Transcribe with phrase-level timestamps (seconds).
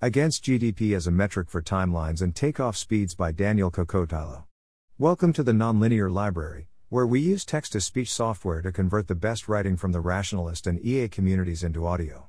[0.00, 4.44] Against GDP as a Metric for Timelines and Takeoff Speeds by Daniel Kokotajlo.
[4.96, 9.16] Welcome to the Nonlinear Library, where we use text to speech software to convert the
[9.16, 12.28] best writing from the rationalist and EA communities into audio.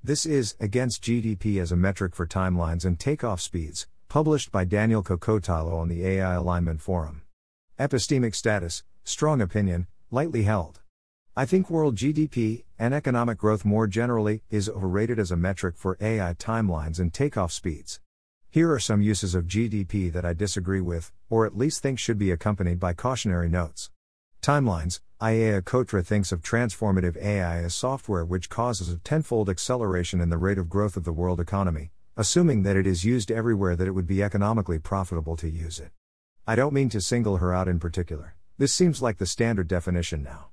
[0.00, 5.02] This is Against GDP as a Metric for Timelines and Takeoff Speeds, published by Daniel
[5.02, 7.22] Kokotajlo on the AI Alignment Forum.
[7.80, 10.82] Epistemic status, strong opinion, lightly held.
[11.38, 15.96] I think world GDP, and economic growth more generally, is overrated as a metric for
[16.00, 18.00] AI timelines and takeoff speeds.
[18.50, 22.18] Here are some uses of GDP that I disagree with, or at least think should
[22.18, 23.92] be accompanied by cautionary notes.
[24.42, 30.30] Timelines Ajeya Cotra thinks of transformative AI as software which causes a tenfold acceleration in
[30.30, 33.86] the rate of growth of the world economy, assuming that it is used everywhere that
[33.86, 35.92] it would be economically profitable to use it.
[36.48, 40.24] I don't mean to single her out in particular, this seems like the standard definition
[40.24, 40.48] now.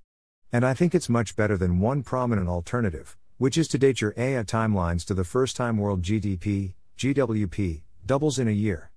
[0.55, 4.13] And I think it's much better than one prominent alternative, which is to date your
[4.15, 8.89] AI timelines to the first time world GDP, GWP, doubles in a year.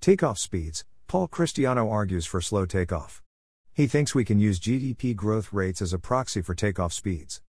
[0.00, 3.20] Takeoff speeds, Paul Christiano argues for slow takeoff.
[3.74, 7.42] He thinks we can use GDP growth rates as a proxy for takeoff speeds.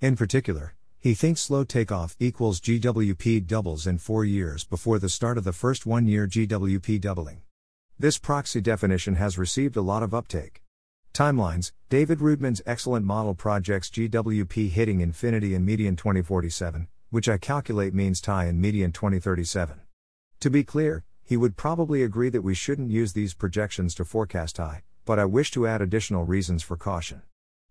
[0.00, 5.36] In particular, he thinks slow takeoff equals GWP doubles in four years before the start
[5.36, 7.42] of the first one year GWP doubling.
[7.98, 10.62] This proxy definition has received a lot of uptake.
[11.18, 17.92] Timelines David Roodman's excellent model projects GWP hitting infinity in median 2047, which I calculate
[17.92, 19.80] means TAI in median 2037.
[20.38, 24.54] To be clear, he would probably agree that we shouldn't use these projections to forecast
[24.54, 27.22] TAI, but I wish to add additional reasons for caution.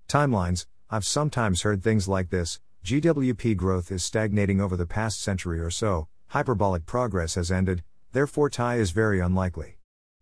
[0.09, 5.62] Timelines I've sometimes heard things like this GWP growth is stagnating over the past century
[5.62, 7.81] or so, hyperbolic progress has ended,
[8.12, 9.78] therefore TAI is very unlikely.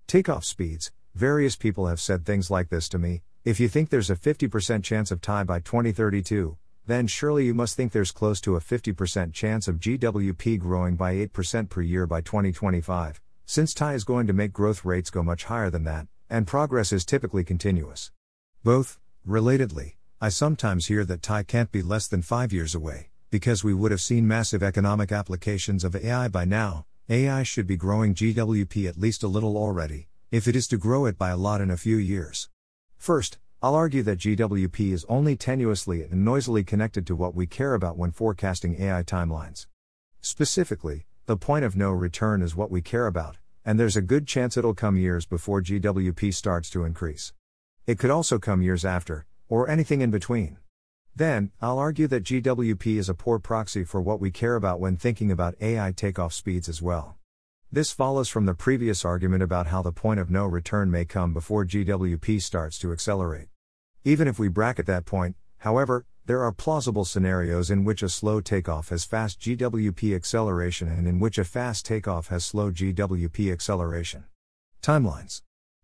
[0.06, 4.10] Takeoff speeds Various people have said things like this to me if you think there's
[4.10, 8.58] a 50% chance of TAI by 2032, then surely you must think there's close to
[8.58, 14.04] a 50% chance of GWP growing by 8% per year by 2025, since TAI is
[14.04, 18.12] going to make growth rates go much higher than that, and progress is typically continuous.
[18.64, 23.64] Both, relatedly, I sometimes hear that TAI can't be less than five years away, because
[23.64, 26.88] we would have seen massive economic applications of AI by now.
[27.08, 31.06] AI should be growing GWP at least a little already, if it is to grow
[31.06, 32.50] it by a lot in a few years.
[32.98, 37.74] First, I'll argue that GWP is only tenuously and noisily connected to what we care
[37.74, 39.68] about when forecasting AI timelines.
[40.22, 44.28] Specifically, the point of no return is what we care about, and there's a good
[44.28, 47.34] chance it'll come years before GWP starts to increase.
[47.88, 50.58] It could also come years after, or anything in between.
[51.16, 54.98] Then, I'll argue that GWP is a poor proxy for what we care about when
[54.98, 57.18] thinking about AI takeoff speeds as well.
[57.76, 61.34] This follows from the previous argument about how the point of no return may come
[61.34, 63.50] before GWP starts to accelerate.
[64.06, 68.40] Even if we bracket that point, however, there are plausible scenarios in which a slow
[68.40, 74.24] takeoff has fast GWP acceleration and in which a fast takeoff has slow GWP acceleration.
[74.82, 75.42] Timelines.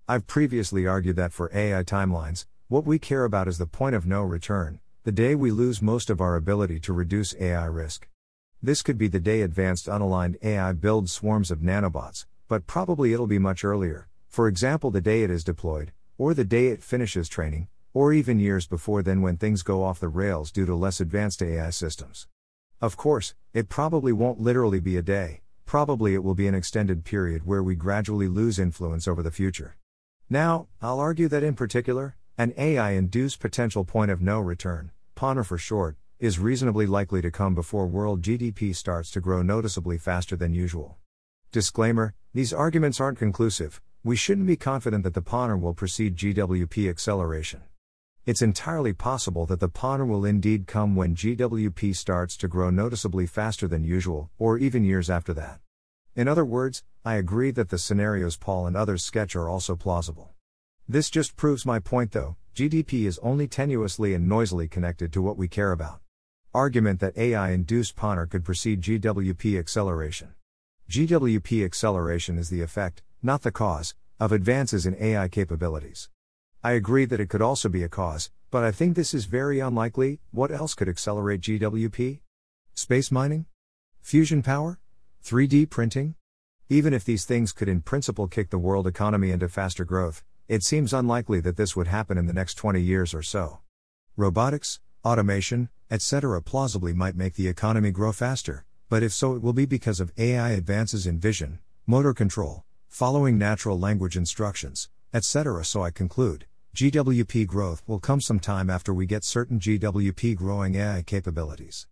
[0.07, 4.05] I've previously argued that for AI timelines, what we care about is the point of
[4.05, 8.07] no return, the day we lose most of our ability to reduce AI risk.
[8.63, 13.25] This could be the day advanced unaligned AI builds swarms of nanobots, but probably it'll
[13.25, 17.27] be much earlier, for example, the day it is deployed, or the day it finishes
[17.27, 21.01] training, or even years before then when things go off the rails due to less
[21.01, 22.27] advanced AI systems.
[22.79, 27.03] Of course, it probably won't literally be a day, probably it will be an extended
[27.03, 29.75] period where we gradually lose influence over the future.
[30.29, 35.43] Now, I'll argue that in particular, an AI induced potential point of no return, PONR
[35.43, 40.35] for short, is reasonably likely to come before world GDP starts to grow noticeably faster
[40.35, 40.97] than usual.
[41.51, 46.87] Disclaimer These arguments aren't conclusive, we shouldn't be confident that the PONR will precede GWP
[46.87, 47.63] acceleration.
[48.27, 53.25] It's entirely possible that the PONR will indeed come when GWP starts to grow noticeably
[53.25, 55.59] faster than usual, or even years after that.
[56.15, 60.35] In other words, I agree that the scenarios Paul and others sketch are also plausible.
[60.87, 65.35] This just proves my point though, GDP is only tenuously and noisily connected to what
[65.35, 65.99] we care about.
[66.53, 70.33] Argument that AI induced PONR could precede GWP acceleration.
[70.89, 76.09] GWP acceleration is the effect, not the cause, of advances in AI capabilities.
[76.61, 79.61] I agree that it could also be a cause, but I think this is very
[79.61, 80.19] unlikely.
[80.31, 82.19] What else could accelerate GWP?
[82.73, 83.45] Space mining?
[84.01, 84.77] Fusion power?
[85.23, 86.15] 3D printing?
[86.67, 90.65] Even if these things could in principle kick the world economy into faster growth, it
[90.65, 93.59] seems unlikely that this would happen in the next 20 years or so.
[94.17, 96.41] Robotics, automation, etc.
[96.41, 100.13] plausibly might make the economy grow faster, but if so, it will be because of
[100.17, 105.63] AI advances in vision, motor control, following natural language instructions, etc.
[105.65, 111.03] So I conclude, GWP growth will come sometime after we get certain GWP growing AI
[111.03, 111.87] capabilities.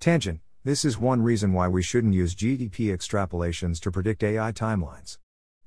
[0.00, 5.18] Tangent This is one reason why we shouldn't use GDP extrapolations to predict AI timelines.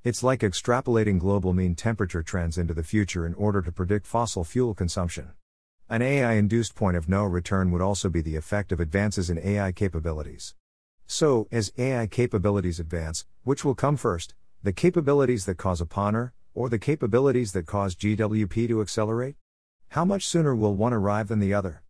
[0.03, 4.43] It's like extrapolating global mean temperature trends into the future in order to predict fossil
[4.43, 5.33] fuel consumption.
[5.87, 9.37] An AI induced point of no return would also be the effect of advances in
[9.37, 10.55] AI capabilities.
[11.05, 14.33] So, as AI capabilities advance, which will come first,
[14.63, 19.35] the capabilities that cause a PONR, or the capabilities that cause GWP to accelerate?
[19.89, 21.83] How much sooner will one arrive than the other?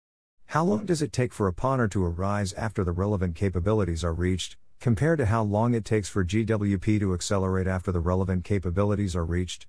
[0.48, 4.14] How long does it take for a PONR to arise after the relevant capabilities are
[4.14, 9.16] reached, compared to how long it takes for GWP to accelerate after the relevant capabilities
[9.16, 9.68] are reached?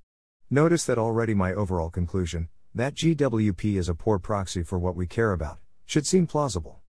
[0.51, 5.07] Notice that already my overall conclusion, that GWP is a poor proxy for what we
[5.07, 6.81] care about, should seem plausible.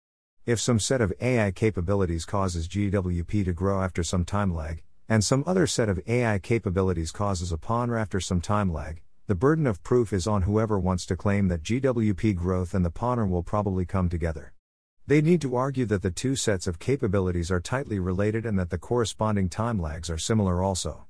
[0.45, 5.23] If some set of AI capabilities causes GWP to grow after some time lag, and
[5.23, 9.65] some other set of AI capabilities causes a PONR after some time lag, the burden
[9.65, 13.43] of proof is on whoever wants to claim that GWP growth and the PONR will
[13.43, 14.51] probably come together.
[15.07, 18.71] They need to argue that the two sets of capabilities are tightly related and that
[18.71, 21.05] the corresponding time lags are similar also.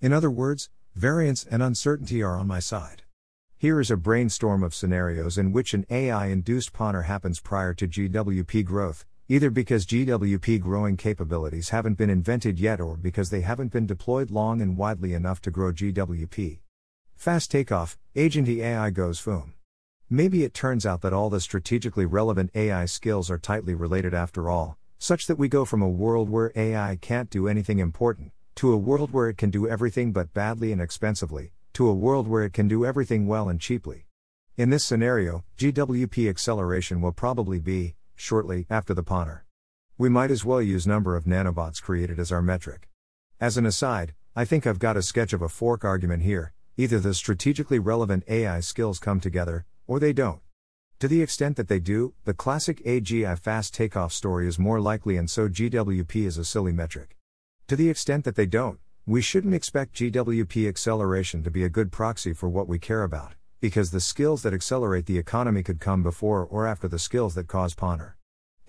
[0.00, 3.02] In other words, variance and uncertainty are on my side.
[3.58, 7.88] Here is a brainstorm of scenarios in which an AI induced PONR happens prior to
[7.88, 13.72] GWP growth, either because GWP growing capabilities haven't been invented yet or because they haven't
[13.72, 16.58] been deployed long and widely enough to grow GWP.
[17.14, 19.54] Fast takeoff, agenty AI goes FOOM.
[20.10, 24.50] Maybe it turns out that all the strategically relevant AI skills are tightly related after
[24.50, 28.74] all, such that we go from a world where AI can't do anything important, to
[28.74, 32.42] a world where it can do everything but badly and expensively, to a world where
[32.42, 34.06] it can do everything well and cheaply.
[34.56, 39.42] In this scenario, GWP acceleration will probably be, shortly, after the PONR.
[39.96, 42.88] We might as well use number of nanobots created as our metric.
[43.40, 47.00] As an aside, I think I've got a sketch of a fork argument here, Either
[47.00, 50.42] the strategically relevant AI skills come together, or they don't.
[50.98, 55.16] To the extent that they do, the classic AGI fast takeoff story is more likely,
[55.16, 57.16] and so GWP is a silly metric.
[57.68, 58.78] To the extent that they don't,
[59.08, 63.34] we shouldn't expect GWP acceleration to be a good proxy for what we care about,
[63.60, 67.46] because the skills that accelerate the economy could come before or after the skills that
[67.46, 68.14] cause PONR.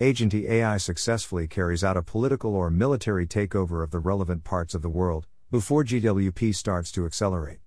[0.00, 4.82] Agenty AI successfully carries out a political or military takeover of the relevant parts of
[4.82, 7.58] the world, before GWP starts to accelerate.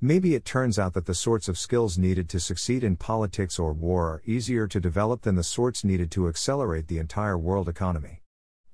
[0.00, 3.72] Maybe it turns out that the sorts of skills needed to succeed in politics or
[3.72, 8.22] war are easier to develop than the sorts needed to accelerate the entire world economy.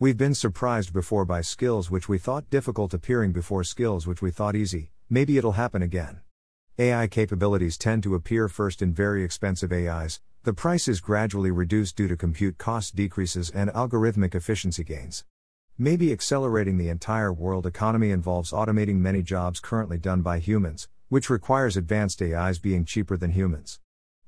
[0.02, 4.32] We've been surprised before by skills which we thought difficult appearing before skills which we
[4.32, 6.22] thought easy, maybe it'll happen again.
[6.76, 11.94] AI capabilities tend to appear first in very expensive AIs, the price is gradually reduced
[11.94, 15.24] due to compute cost decreases and algorithmic efficiency gains.
[15.78, 21.30] Maybe accelerating the entire world economy involves automating many jobs currently done by humans, which
[21.30, 23.78] requires advanced AIs being cheaper than humans.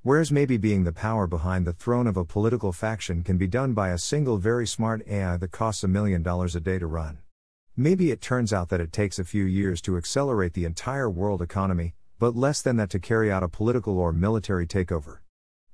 [0.05, 3.73] Whereas maybe being the power behind the throne of a political faction can be done
[3.73, 7.21] by a single very smart AI that costs a million dollars a day to run.
[7.75, 11.41] Maybe it turns out that it takes a few years to accelerate the entire world
[11.41, 15.21] economy, but less than that to carry out a political or military takeover.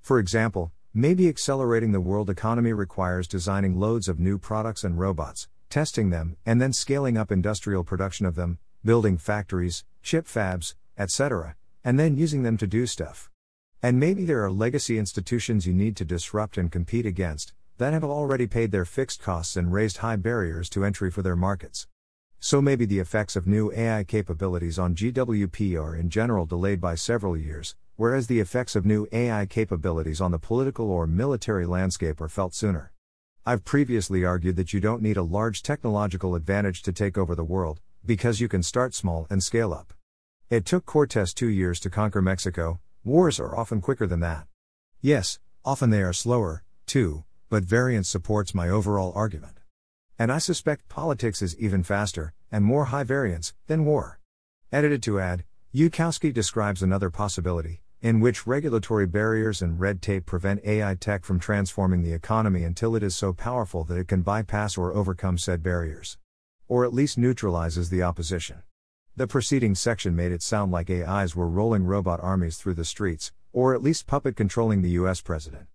[0.01, 5.49] For example, maybe accelerating the world economy requires designing loads of new products and robots,
[5.71, 11.57] testing them, and then scaling up industrial production of them, building factories, chip fabs, etc.,
[11.83, 13.30] and then using them to do stuff.
[13.83, 18.05] And maybe there are legacy institutions you need to disrupt and compete against, that have
[18.05, 21.89] already paid their fixed costs and raised high barriers to entry for their markets.
[22.41, 26.95] So maybe the effects of new AI capabilities on GWP are in general delayed by
[26.95, 32.21] several years, whereas the effects of new AI capabilities on the political or military landscape
[32.21, 32.93] are felt sooner.
[33.47, 37.45] I've previously argued that you don't need a large technological advantage to take over the
[37.45, 39.95] world, because you can start small and scale up.
[40.51, 44.47] It took Cortes two years to conquer Mexico, wars are often quicker than that.
[45.01, 49.59] Yes, often they are slower, too, but variance supports my overall argument.
[50.19, 54.21] And I suspect politics is even faster, and more high variance, than war.
[54.71, 60.65] Edited to add, Yudkowsky describes another possibility, in which regulatory barriers and red tape prevent
[60.65, 64.77] AI tech from transforming the economy until it is so powerful that it can bypass
[64.77, 66.19] or overcome said barriers.
[66.69, 68.63] Or at least neutralizes the opposition.
[69.17, 73.33] The preceding section made it sound like AIs were rolling robot armies through the streets,
[73.53, 75.67] or at least puppet controlling the US president.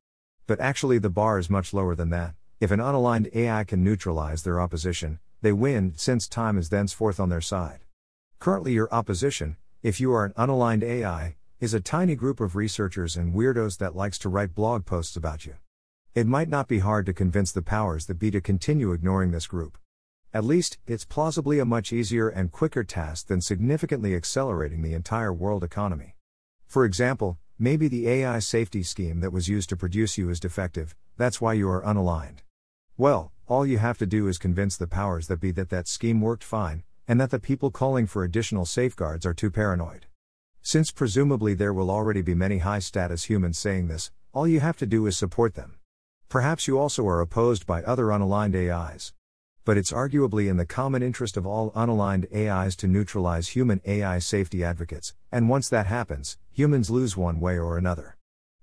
[0.48, 2.36] But actually, the bar is much lower than that.
[2.62, 7.30] If an unaligned AI can neutralize their opposition, they win, since time is thenceforth on
[7.30, 7.82] their side.
[8.40, 13.18] Currently, your opposition, if you are an unaligned AI, is a tiny group of researchers
[13.18, 15.56] and weirdos that likes to write blog posts about you.
[16.16, 19.48] It might not be hard to convince the powers that be to continue ignoring this
[19.48, 19.78] group.
[20.36, 25.32] At least, it's plausibly a much easier and quicker task than significantly accelerating the entire
[25.32, 26.18] world economy.
[26.68, 30.94] For example, maybe the AI safety scheme that was used to produce you is defective,
[31.16, 32.40] that's why you are unaligned.
[32.98, 36.20] Well, all you have to do is convince the powers that be that that scheme
[36.20, 40.06] worked fine, and that the people calling for additional safeguards are too paranoid.
[40.62, 44.76] Since presumably there will already be many high status humans saying this, all you have
[44.80, 45.78] to do is support them.
[46.28, 49.14] Perhaps you also are opposed by other unaligned AIs.
[49.66, 54.20] But it's arguably in the common interest of all unaligned AIs to neutralize human AI
[54.20, 58.16] safety advocates, and once that happens, humans lose one way or another.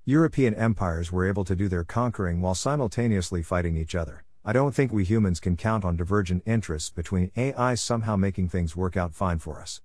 [0.04, 4.22] European empires were able to do their conquering while simultaneously fighting each other.
[4.44, 8.76] I don't think we humans can count on divergent interests between AI somehow making things
[8.76, 9.80] work out fine for us.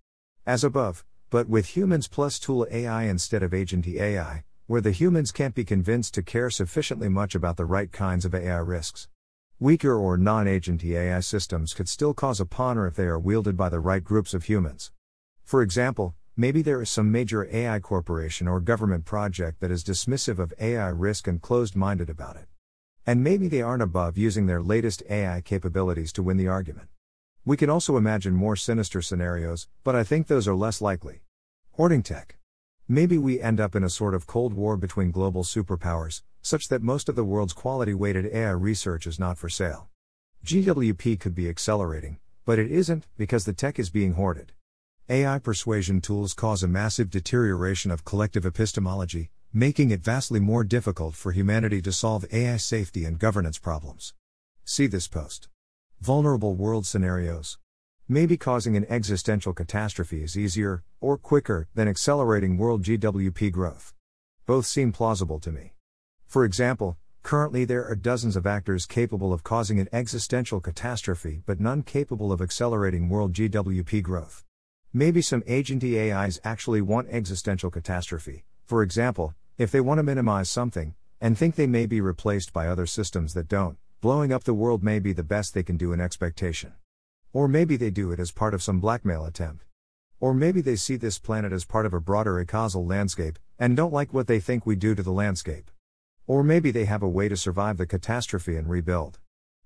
[0.46, 5.32] As above, but with humans plus tool AI instead of agenty AI, where the humans
[5.32, 9.08] can't be convinced to care sufficiently much about the right kinds of AI risks.
[9.60, 13.58] Weaker or non agent AI systems could still cause a PONR if they are wielded
[13.58, 14.92] by the right groups of humans.
[15.44, 20.38] For example, maybe there is some major AI corporation or government project that is dismissive
[20.38, 22.46] of AI risk and closed minded about it.
[23.08, 26.90] And maybe they aren't above using their latest AI capabilities to win the argument.
[27.44, 31.22] We can also imagine more sinister scenarios, but I think those are less likely.
[31.72, 32.38] Hoarding tech.
[32.88, 36.82] Maybe we end up in a sort of Cold War between global superpowers, such that
[36.82, 39.90] most of the world's quality weighted AI research is not for sale.
[40.46, 44.54] GWP could be accelerating, but it isn't, because the tech is being hoarded.
[45.10, 51.16] AI persuasion tools cause a massive deterioration of collective epistemology, making it vastly more difficult
[51.16, 54.14] for humanity to solve AI safety and governance problems.
[54.64, 55.48] See this post.
[56.02, 57.58] Vulnerable world scenarios.
[58.10, 63.94] Maybe causing an existential catastrophe is easier, or quicker, than accelerating world GWP growth.
[64.46, 65.74] Both seem plausible to me.
[66.28, 71.62] For example, currently there are dozens of actors capable of causing an existential catastrophe but
[71.62, 74.44] none capable of accelerating world GWP growth.
[74.92, 80.50] Maybe some agent AIs actually want existential catastrophe, for example, if they want to minimize
[80.50, 84.54] something, and think they may be replaced by other systems that don't, blowing up the
[84.54, 86.74] world may be the best they can do in expectation.
[87.32, 89.64] Or maybe they do it as part of some blackmail attempt.
[90.20, 93.94] Or maybe they see this planet as part of a broader causal landscape, and don't
[93.94, 95.72] like what they think we do to the landscape.
[96.28, 99.20] Or maybe they have a way to survive the catastrophe and rebuild.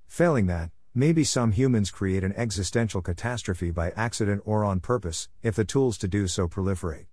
[0.08, 5.56] Failing that, maybe some humans create an existential catastrophe by accident or on purpose, if
[5.56, 7.08] the tools to do so proliferate.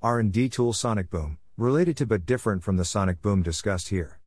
[0.00, 4.20] R&D tool Sonic Boom, related to but different from the Sonic Boom discussed here.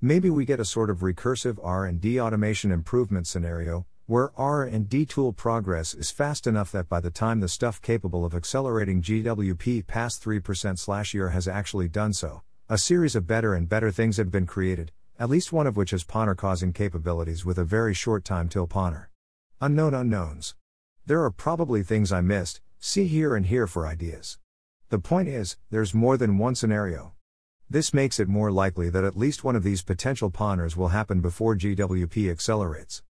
[0.00, 5.94] Maybe we get a sort of recursive R&D automation improvement scenario where R&D tool progress
[5.94, 10.78] is fast enough that by the time the stuff capable of accelerating GWP past 3%
[10.78, 12.42] slash year has actually done so,
[12.72, 15.90] a series of better and better things have been created, at least one of which
[15.90, 19.08] has PONR causing capabilities with a very short time till PONR.
[19.60, 20.54] Unknown unknowns.
[21.04, 24.38] There are probably things I missed, see here and here for ideas.
[24.88, 27.12] The point is, there's more than one scenario.
[27.68, 31.20] This makes it more likely that at least one of these potential PONRs will happen
[31.20, 33.02] before GWP accelerates.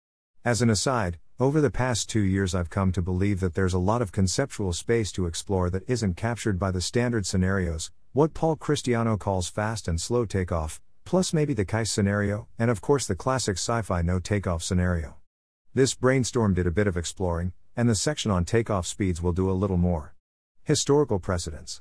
[0.44, 3.78] As an aside, over the past two years I've come to believe that there's a
[3.78, 8.56] lot of conceptual space to explore that isn't captured by the standard scenarios, what Paul
[8.56, 13.14] Christiano calls fast and slow takeoff, plus maybe the CAIS scenario, and of course the
[13.14, 15.16] classic sci fi no takeoff scenario.
[15.72, 19.50] This brainstorm did a bit of exploring, and the section on takeoff speeds will do
[19.50, 20.14] a little more.
[20.62, 21.80] Historical precedents.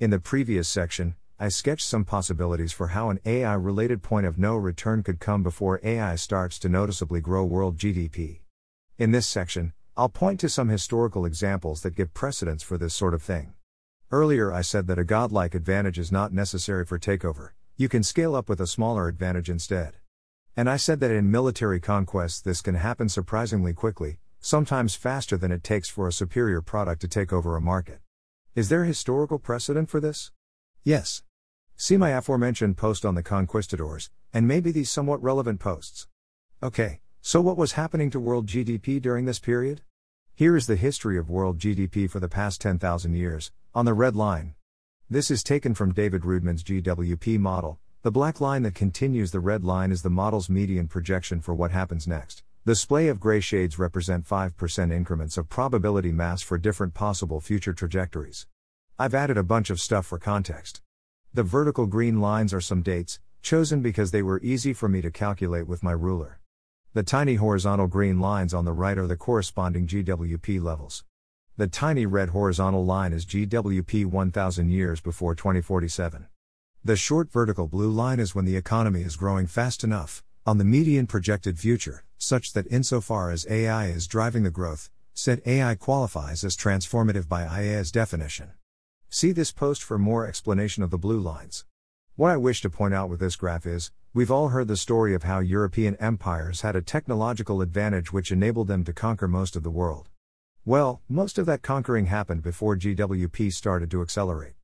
[0.00, 4.36] In the previous section, I sketched some possibilities for how an AI related point of
[4.36, 8.40] no return could come before AI starts to noticeably grow world GDP.
[8.98, 13.14] In this section, I'll point to some historical examples that give precedents for this sort
[13.14, 13.54] of thing.
[14.10, 18.34] Earlier, I said that a godlike advantage is not necessary for takeover, you can scale
[18.34, 19.96] up with a smaller advantage instead.
[20.56, 25.52] And I said that in military conquests this can happen surprisingly quickly, sometimes faster than
[25.52, 28.00] it takes for a superior product to take over a market.
[28.54, 30.30] Is there historical precedent for this?
[30.84, 31.22] Yes.
[31.76, 36.06] See my aforementioned post on the conquistadors, and maybe these somewhat relevant posts.
[36.62, 39.82] Okay, so what was happening to world GDP during this period?
[40.34, 44.16] Here is the history of world GDP for the past 10,000 years, on the red
[44.16, 44.54] line.
[45.10, 47.78] This is taken from David Roodman's GWP model.
[48.02, 51.70] The black line that continues the red line is the model's median projection for what
[51.70, 52.42] happens next.
[52.64, 57.72] The splay of gray shades represent 5% increments of probability mass for different possible future
[57.72, 58.46] trajectories.
[58.98, 60.80] I've added a bunch of stuff for context.
[61.34, 65.10] The vertical green lines are some dates, chosen because they were easy for me to
[65.10, 66.40] calculate with my ruler.
[66.94, 71.04] The tiny horizontal green lines on the right are the corresponding GWP levels.
[71.58, 76.28] The tiny red horizontal line is GWP 1000 years before 2047.
[76.84, 80.64] The short vertical blue line is when the economy is growing fast enough, on the
[80.64, 86.44] median projected future, such that insofar as AI is driving the growth, said AI qualifies
[86.44, 88.52] as transformative by Ajeya's definition.
[89.10, 91.64] See this post for more explanation of the blue lines.
[92.14, 95.12] What I wish to point out with this graph is we've all heard the story
[95.12, 99.64] of how European empires had a technological advantage which enabled them to conquer most of
[99.64, 100.08] the world.
[100.64, 104.54] Well, most of that conquering happened before GWP started to accelerate.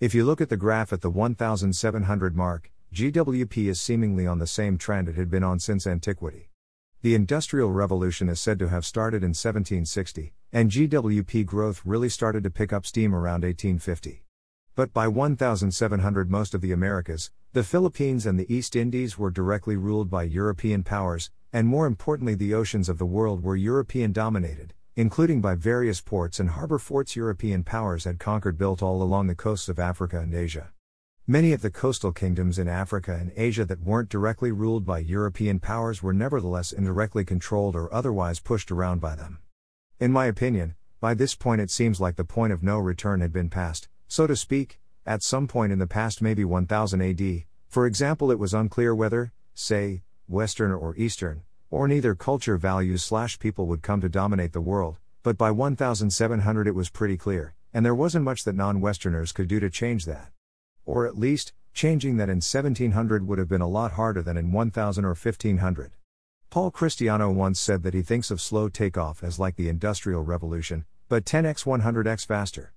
[0.00, 4.46] If you look at the graph at the 1700 mark, GWP is seemingly on the
[4.46, 6.48] same trend it had been on since antiquity.
[7.02, 12.42] The Industrial Revolution is said to have started in 1760, and GWP growth really started
[12.44, 14.24] to pick up steam around 1850.
[14.74, 19.76] But by 1700, most of the Americas, the Philippines, and the East Indies were directly
[19.76, 24.74] ruled by European powers, and more importantly, the oceans of the world were European dominated,
[25.00, 29.34] including by various ports and harbor forts European powers had conquered built all along the
[29.34, 30.72] coasts of Africa and Asia.
[31.26, 35.58] Many of the coastal kingdoms in Africa and Asia that weren't directly ruled by European
[35.58, 39.38] powers were nevertheless indirectly controlled or otherwise pushed around by them.
[39.98, 43.32] In my opinion, by this point it seems like the point of no return had
[43.32, 47.44] been passed, so to speak, at some point in the past, maybe 1000 AD.
[47.68, 53.38] For example, it was unclear whether, say, Western or Eastern, or neither culture values slash
[53.38, 57.84] people would come to dominate the world, but by 1700 it was pretty clear, and
[57.84, 60.30] there wasn't much that non Westerners could do to change that.
[60.84, 64.52] Or at least, changing that in 1700 would have been a lot harder than in
[64.52, 65.92] 1000 or 1500.
[66.50, 70.84] Paul Christiano once said that he thinks of slow takeoff as like the Industrial Revolution,
[71.08, 72.72] but 10x 100x faster.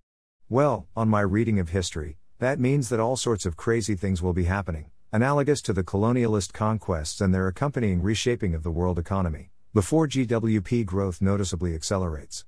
[0.48, 4.34] Well, on my reading of history, that means that all sorts of crazy things will
[4.34, 9.52] be happening, analogous to the colonialist conquests and their accompanying reshaping of the world economy,
[9.72, 12.46] before GWP growth noticeably accelerates.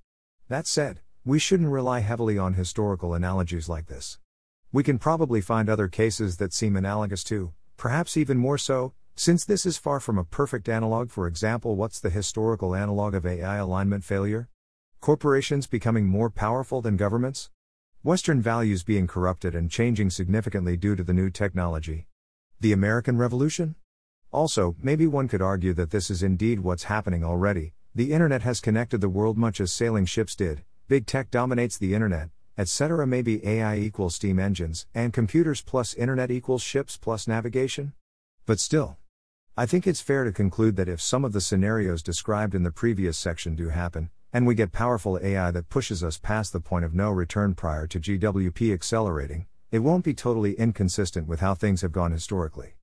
[0.50, 4.18] That said, we shouldn't rely heavily on historical analogies like this.
[4.72, 9.46] We can probably find other cases that seem analogous too, perhaps even more so, since
[9.46, 11.12] this is far from a perfect analog.
[11.12, 14.50] For example, what's the historical analog of AI alignment failure?
[15.02, 17.52] Corporations becoming more powerful than governments?
[18.02, 22.08] Western values being corrupted and changing significantly due to the new technology?
[22.62, 23.76] The American Revolution?
[24.32, 27.74] Also, maybe one could argue that this is indeed what's happening already.
[27.94, 31.94] The internet has connected the world much as sailing ships did, big tech dominates the
[31.94, 33.06] internet, etc.
[33.06, 37.92] Maybe AI equals steam engines, and computers plus internet equals ships plus navigation?
[38.46, 38.98] But still.
[39.58, 42.72] I think it's fair to conclude that if some of the scenarios described in the
[42.72, 46.86] previous section do happen, and we get powerful AI that pushes us past the point
[46.86, 51.82] of no return prior to GWP accelerating, it won't be totally inconsistent with how things
[51.82, 52.76] have gone historically.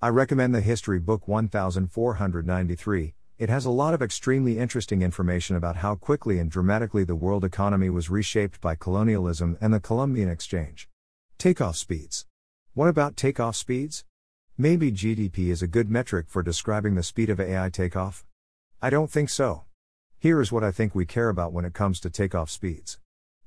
[0.00, 5.76] I recommend the history book 1493, it has a lot of extremely interesting information about
[5.76, 10.88] how quickly and dramatically the world economy was reshaped by colonialism and the Columbian Exchange.
[11.36, 12.24] Takeoff speeds.
[12.72, 14.06] What about takeoff speeds?
[14.56, 18.24] Maybe GDP is a good metric for describing the speed of AI takeoff?
[18.80, 19.64] I don't think so.
[20.18, 22.98] Here is what I think we care about when it comes to takeoff speeds.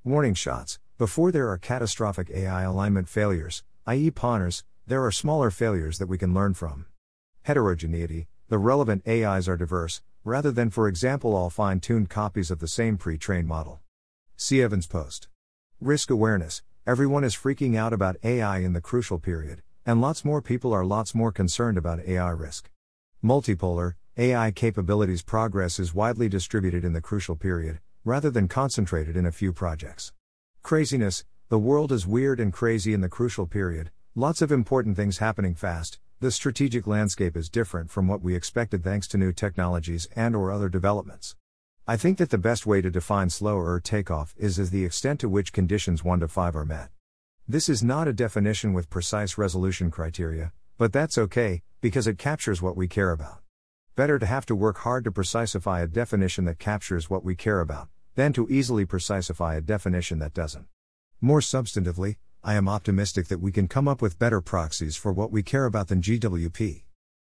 [0.03, 5.97] Warning shots before there are catastrophic AI alignment failures, i.e., PONRs, there are smaller failures
[5.97, 6.85] that we can learn from.
[7.41, 12.59] Heterogeneity, the relevant AIs are diverse, rather than, for example, all fine tuned copies of
[12.59, 13.79] the same pre trained model.
[14.37, 15.27] See Evans Post.
[15.79, 20.39] Risk awareness everyone is freaking out about AI in the crucial period, and lots more
[20.39, 22.69] people are lots more concerned about AI risk.
[23.23, 29.25] Multipolar, AI capabilities progress is widely distributed in the crucial period, rather than concentrated in
[29.25, 30.13] a few projects.
[30.63, 35.17] Craziness, the world is weird and crazy in the crucial period, lots of important things
[35.17, 40.07] happening fast, the strategic landscape is different from what we expected thanks to new technologies
[40.15, 41.35] and or other developments.
[41.87, 45.29] I think that the best way to define slower takeoff is as the extent to
[45.29, 46.89] which conditions 1 to 5 are met.
[47.47, 52.61] This is not a definition with precise resolution criteria, but that's okay because it captures
[52.61, 53.39] what we care about.
[53.95, 57.59] Better to have to work hard to precisify a definition that captures what we care
[57.59, 57.89] about
[58.21, 60.67] than to easily precisify a definition that doesn't.
[61.21, 65.31] More substantively, I am optimistic that we can come up with better proxies for what
[65.31, 66.83] we care about than GWP.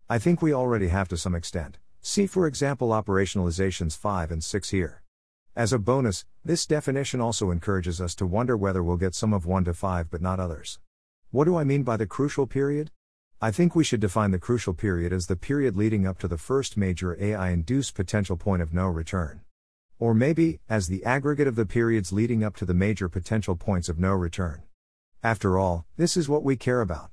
[0.09, 1.77] I think we already have to some extent.
[2.01, 5.03] See, for example, operationalizations 5 and 6 here.
[5.57, 9.45] As a bonus, this definition also encourages us to wonder whether we'll get some of
[9.45, 10.79] 1 to 5 but not others.
[11.31, 12.91] What do I mean by the crucial period?
[13.41, 16.37] I think we should define the crucial period as the period leading up to the
[16.37, 19.41] first major AI induced potential point of no return.
[19.99, 23.89] Or maybe, as the aggregate of the periods leading up to the major potential points
[23.89, 24.61] of no return.
[25.23, 27.09] After all, this is what we care about.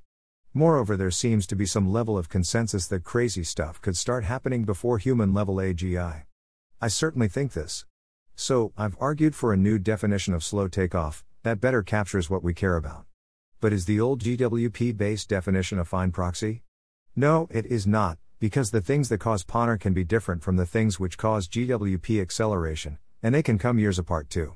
[0.52, 4.64] Moreover, there seems to be some level of consensus that crazy stuff could start happening
[4.64, 6.24] before human level AGI.
[6.80, 7.86] I certainly think this.
[8.36, 12.52] So, I've argued for a new definition of slow takeoff that better captures what we
[12.52, 13.06] care about.
[13.60, 16.62] But is the old GWP based definition a fine proxy?
[17.16, 20.66] No, it is not, because the things that cause PONR can be different from the
[20.66, 24.54] things which cause GWP acceleration, and they can come years apart too.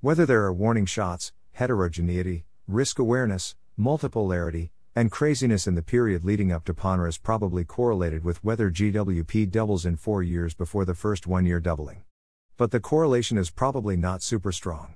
[0.00, 6.52] Whether there are warning shots, heterogeneity, risk awareness, multipolarity, and craziness in the period leading
[6.52, 10.94] up to PONR is probably correlated with whether GWP doubles in four years before the
[10.94, 12.02] first one year doubling.
[12.56, 14.94] But the correlation is probably not super strong.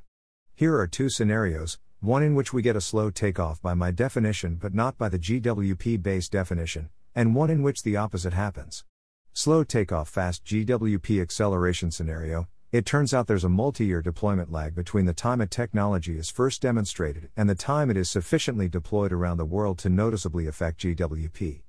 [0.55, 4.57] Here are two scenarios one in which we get a slow takeoff by my definition
[4.57, 8.85] but not by the GWP based definition, and one in which the opposite happens.
[9.33, 14.75] Slow takeoff fast GWP acceleration scenario, it turns out there's a multi year deployment lag
[14.75, 19.13] between the time a technology is first demonstrated and the time it is sufficiently deployed
[19.13, 21.63] around the world to noticeably affect GWP.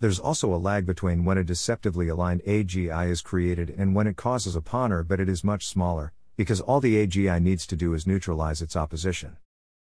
[0.00, 4.16] There's also a lag between when a deceptively aligned AGI is created and when it
[4.16, 7.92] causes a PONR, but it is much smaller, because all the AGI needs to do
[7.92, 9.36] is neutralize its opposition.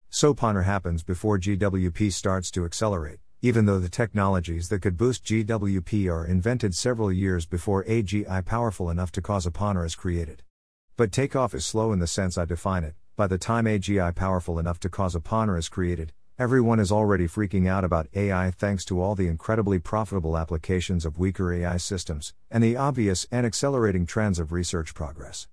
[0.08, 5.22] So PONR happens before GWP starts to accelerate, even though the technologies that could boost
[5.22, 10.42] GWP are invented several years before AGI powerful enough to cause a PONR is created.
[10.96, 14.58] But takeoff is slow in the sense I define it, by the time AGI powerful
[14.58, 18.82] enough to cause a PONR is created, everyone is already freaking out about AI thanks
[18.86, 24.06] to all the incredibly profitable applications of weaker AI systems, and the obvious and accelerating
[24.06, 25.48] trends of research progress.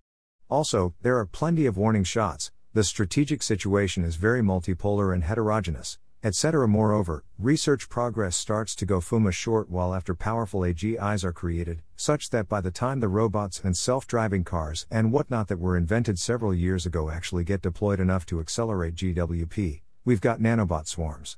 [0.49, 5.97] Also, there are plenty of warning shots, the strategic situation is very multipolar and heterogeneous,
[6.23, 6.67] etc.
[6.67, 11.81] Moreover, research progress starts to go FOOM a short while after powerful AGIs are created,
[11.95, 15.75] such that by the time the robots and self driving cars and whatnot that were
[15.75, 21.37] invented several years ago actually get deployed enough to accelerate GWP, we've got nanobot swarms.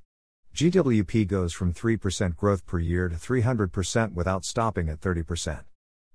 [0.54, 5.64] GWP goes from 3% growth per year to 300% without stopping at 30%.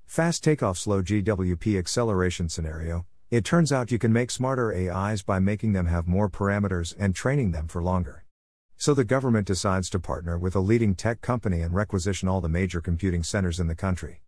[0.06, 5.38] Fast takeoff slow GWP acceleration scenario, it turns out you can make smarter AIs by
[5.38, 8.24] making them have more parameters and training them for longer.
[8.80, 12.48] So the government decides to partner with a leading tech company and requisition all the
[12.48, 14.22] major computing centers in the country.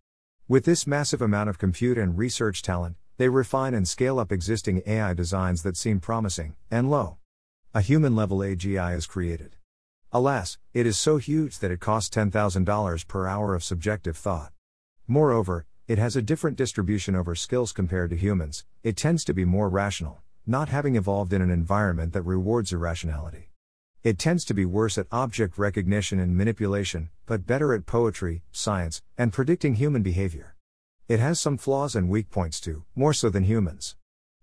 [0.45, 4.83] With this massive amount of compute and research talent, they refine and scale up existing
[4.85, 7.15] AI designs that seem promising, and lo.
[7.73, 9.55] A human level AGI is created.
[10.11, 14.51] Alas, it is so huge that it costs $10,000 per hour of subjective thought.
[15.07, 19.45] Moreover, it has a different distribution over skills compared to humans, it tends to be
[19.45, 23.50] more rational, not having evolved in an environment that rewards irrationality.
[24.03, 29.03] It tends to be worse at object recognition and manipulation, but better at poetry, science,
[29.15, 30.55] and predicting human behavior.
[31.07, 33.95] It has some flaws and weak points too, more so than humans.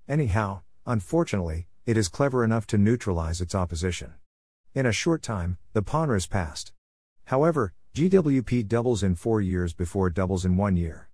[0.08, 4.14] Anyhow, unfortunately, it is clever enough to neutralize its opposition.
[4.74, 6.72] In a short time, the PONR is passed.
[7.24, 11.08] However, GWP doubles in four years before it doubles in one year.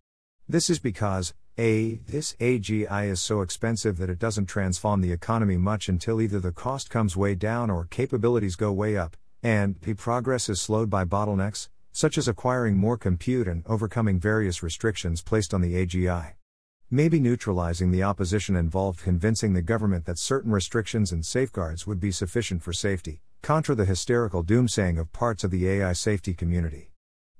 [0.47, 2.01] This is because, A.
[2.09, 6.51] This AGI is so expensive that it doesn't transform the economy much until either the
[6.51, 9.95] cost comes way down or capabilities go way up, and B.
[9.95, 15.55] Progress is slowed by bottlenecks, such as acquiring more compute and overcoming various restrictions placed
[15.55, 16.33] on the AGI.
[16.91, 22.11] Maybe neutralizing the opposition involved convincing the government that certain restrictions and safeguards would be
[22.11, 26.91] sufficient for safety, contra the hysterical doomsaying of parts of the AI safety community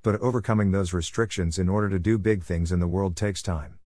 [0.05, 3.79] but overcoming those restrictions in order to do big things in the world takes time.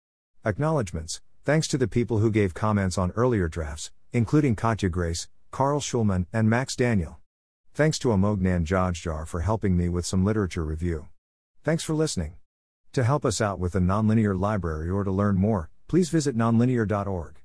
[0.45, 5.79] Acknowledgements thanks to the people who gave comments on earlier drafts, including Katja Grace, Carl
[5.79, 7.17] Shulman, and Max Daniel.
[7.73, 11.07] Thanks to Amogh Nanjajjar for helping me with some literature review.
[11.63, 12.35] Thanks for listening.
[12.93, 17.41] To help us out with the Nonlinear Library or to learn more, please visit nonlinear.org.